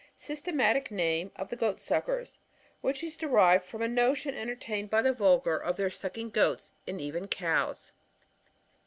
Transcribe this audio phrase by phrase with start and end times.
[0.17, 2.39] Systematic name of the Goatsuckers,
[2.81, 6.99] which is derived from a notion entertained by the volgar, of their sucking goats, and
[6.99, 7.91] evea cows.